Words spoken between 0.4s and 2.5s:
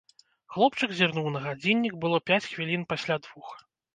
Хлопчык зірнуў на гадзіннік, было пяць